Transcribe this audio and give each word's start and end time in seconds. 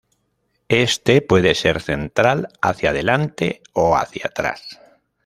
Este 0.69 1.21
puede 1.21 1.53
ser 1.53 1.79
central, 1.79 2.47
hacia 2.59 2.91
delante 2.91 3.61
o 3.73 3.95
hacia 3.95 4.25
atrás. 4.29 4.79